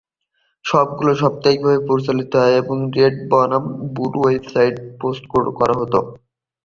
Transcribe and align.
পর্বগুলো 0.65 1.11
সাপ্তাহিকভাবে 1.21 1.79
প্রচারিত 1.87 2.33
হত 2.37 2.59
এবং 2.61 2.77
রেড 2.95 3.15
বনাম 3.31 3.63
ব্লু 3.93 4.19
ওয়েবসাইটে 4.21 4.81
পোস্ট 4.99 5.23
করা 5.59 5.73
হত। 5.79 5.93